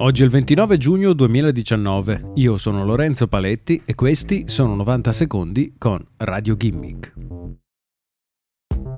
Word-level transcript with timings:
Oggi 0.00 0.22
è 0.22 0.24
il 0.26 0.30
29 0.30 0.76
giugno 0.76 1.12
2019, 1.12 2.30
io 2.34 2.56
sono 2.56 2.84
Lorenzo 2.84 3.26
Paletti 3.26 3.82
e 3.84 3.96
questi 3.96 4.44
sono 4.46 4.76
90 4.76 5.10
secondi 5.10 5.74
con 5.76 6.00
Radio 6.18 6.56
Gimmick. 6.56 7.14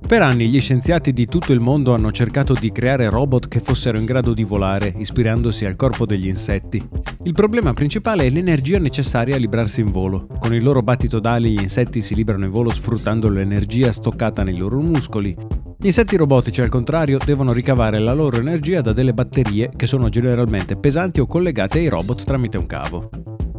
Per 0.07 0.21
anni 0.23 0.49
gli 0.49 0.61
scienziati 0.61 1.15
di 1.15 1.27
tutto 1.27 1.53
il 1.53 1.61
mondo 1.61 1.95
hanno 1.95 2.13
cercato 2.13 2.53
di 2.53 2.71
creare 2.71 3.09
robot 3.09 3.49
che 3.49 3.61
fossero 3.61 3.97
in 3.97 4.05
grado 4.05 4.35
di 4.35 4.45
volare, 4.45 4.93
ispirandosi 4.99 5.65
al 5.65 5.77
corpo 5.77 6.05
degli 6.05 6.27
insetti. 6.27 6.87
Il 7.23 7.33
problema 7.33 7.73
principale 7.73 8.27
è 8.27 8.31
l'energia 8.31 8.79
necessaria 8.79 9.37
a 9.37 9.39
librarsi 9.39 9.81
in 9.81 9.91
volo. 9.91 10.27
Con 10.39 10.53
il 10.53 10.63
loro 10.63 10.83
battito 10.83 11.19
d'ali 11.19 11.53
gli 11.53 11.63
insetti 11.63 12.03
si 12.03 12.15
librano 12.15 12.45
in 12.45 12.51
volo 12.51 12.71
sfruttando 12.71 13.31
l'energia 13.31 13.93
stoccata 13.93 14.43
nei 14.43 14.57
loro 14.57 14.81
muscoli, 14.81 15.35
gli 15.83 15.87
insetti 15.87 16.15
robotici, 16.15 16.61
al 16.61 16.69
contrario, 16.69 17.17
devono 17.25 17.55
ricavare 17.55 17.99
la 17.99 18.13
loro 18.13 18.37
energia 18.37 18.83
da 18.83 18.93
delle 18.93 19.15
batterie 19.15 19.71
che 19.75 19.87
sono 19.87 20.11
generalmente 20.11 20.77
pesanti 20.77 21.21
o 21.21 21.27
collegate 21.27 21.79
ai 21.79 21.89
robot 21.89 22.25
tramite 22.25 22.59
un 22.59 22.67
cavo. 22.67 23.09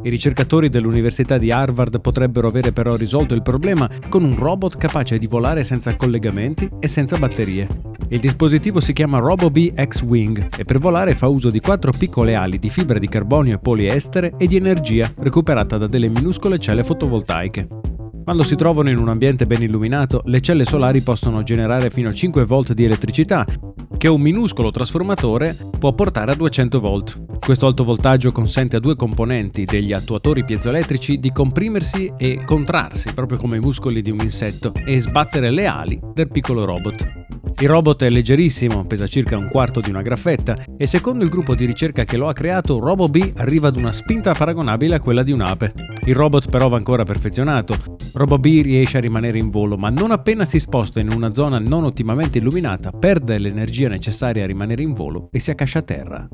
I 0.04 0.10
ricercatori 0.12 0.70
dell'Università 0.70 1.40
di 1.40 1.50
Harvard 1.50 2.00
potrebbero 2.00 2.48
avere 2.48 2.72
però 2.72 2.96
risolto 2.96 3.34
il 3.34 3.42
problema 3.42 3.90
con 4.08 4.24
un 4.24 4.36
robot 4.36 4.78
capace 4.78 5.18
di 5.18 5.26
volare 5.26 5.64
senza 5.64 5.96
collegamenti 5.96 6.70
e 6.80 6.88
senza 6.88 7.18
batterie. 7.18 7.68
Il 8.10 8.20
dispositivo 8.20 8.80
si 8.80 8.94
chiama 8.94 9.18
RoboBee 9.18 9.74
X-Wing 9.84 10.50
e 10.60 10.64
per 10.64 10.78
volare 10.78 11.16
fa 11.16 11.26
uso 11.28 11.50
di 11.50 11.60
quattro 11.60 11.92
piccole 11.92 12.36
ali 12.36 12.60
di 12.60 12.70
fibra 12.70 13.00
di 13.00 13.08
carbonio 13.08 13.56
e 13.56 13.60
poliestere 13.60 14.34
e 14.38 14.46
di 14.46 14.58
energia 14.58 15.12
recuperata 15.18 15.80
da 15.80 15.88
delle 15.88 16.10
minuscole 16.10 16.60
celle 16.60 16.84
fotovoltaiche. 16.84 17.81
Quando 18.24 18.44
si 18.44 18.56
trovano 18.56 18.90
in 18.90 18.98
un 18.98 19.10
ambiente 19.10 19.48
ben 19.48 19.64
illuminato, 19.64 20.22
le 20.26 20.42
celle 20.42 20.64
solari 20.64 21.02
possono 21.02 21.42
generare 21.42 21.90
fino 21.90 22.10
a 22.10 22.14
5 22.14 22.46
volt 22.46 22.74
di 22.74 22.84
elettricità, 22.84 23.46
che 23.98 24.08
un 24.08 24.22
minuscolo 24.22 24.72
trasformatore 24.72 25.58
può 25.80 25.94
portare 25.94 26.32
a 26.32 26.36
200 26.36 26.80
volt. 26.80 27.40
Questo 27.40 27.66
alto 27.66 27.84
voltaggio 27.84 28.32
consente 28.32 28.76
a 28.76 28.80
due 28.80 28.96
componenti 28.96 29.66
degli 29.66 29.92
attuatori 29.92 30.46
piezoelettrici 30.46 31.18
di 31.20 31.32
comprimersi 31.32 32.12
e 32.16 32.44
contrarsi, 32.46 33.14
proprio 33.14 33.40
come 33.40 33.58
i 33.58 33.62
muscoli 33.62 34.02
di 34.02 34.12
un 34.12 34.20
insetto, 34.22 34.72
e 34.86 35.00
sbattere 35.00 35.50
le 35.50 35.66
ali 35.66 36.00
del 36.14 36.30
piccolo 36.30 36.64
robot. 36.64 37.21
Il 37.62 37.70
robot 37.70 38.06
è 38.06 38.10
leggerissimo, 38.10 38.88
pesa 38.88 39.06
circa 39.06 39.38
un 39.38 39.48
quarto 39.48 39.82
di 39.82 39.92
una 39.92 40.02
graffetta 40.02 40.58
e 40.76 40.88
secondo 40.88 41.24
il 41.24 41.30
gruppo 41.30 41.54
di 41.54 41.66
ricerca 41.66 42.06
che 42.06 42.18
lo 42.18 42.28
ha 42.28 42.34
creato, 42.34 42.80
RoboBee 42.80 43.34
arriva 43.36 43.68
ad 43.68 43.76
una 43.76 43.92
spinta 43.92 44.34
paragonabile 44.34 44.96
a 44.96 45.00
quella 45.00 45.22
di 45.22 45.32
un'ape. 45.32 45.74
Il 46.08 46.16
robot 46.16 46.50
però 46.50 46.70
va 46.70 46.78
ancora 46.78 47.04
perfezionato. 47.04 47.76
RoboBee 48.14 48.64
riesce 48.64 48.98
a 48.98 49.02
rimanere 49.02 49.38
in 49.38 49.50
volo, 49.50 49.78
ma 49.78 49.92
non 49.92 50.10
appena 50.10 50.44
si 50.44 50.58
sposta 50.58 51.00
in 51.00 51.12
una 51.12 51.32
zona 51.34 51.60
non 51.60 51.84
ottimamente 51.84 52.40
illuminata, 52.40 52.90
perde 52.90 53.38
l'energia 53.38 53.90
necessaria 53.90 54.44
a 54.44 54.48
rimanere 54.48 54.82
in 54.82 54.94
volo 54.94 55.30
e 55.32 55.38
si 55.38 55.52
accascia 55.52 55.78
a 55.78 55.84
terra. 55.84 56.28